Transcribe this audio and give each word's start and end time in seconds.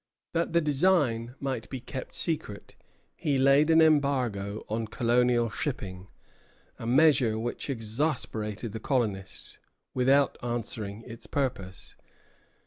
That 0.33 0.53
the 0.53 0.61
design 0.61 1.35
might 1.39 1.69
be 1.69 1.79
kept 1.79 2.15
secret, 2.15 2.73
he 3.15 3.37
laid 3.37 3.69
an 3.69 3.81
embargo 3.83 4.65
on 4.67 4.87
colonial 4.87 5.51
shipping, 5.51 6.07
a 6.79 6.87
measure 6.87 7.37
which 7.37 7.69
exasperated 7.69 8.71
the 8.71 8.79
colonists 8.79 9.59
without 9.93 10.39
answering 10.41 11.03
its 11.05 11.27
purpose. 11.27 11.97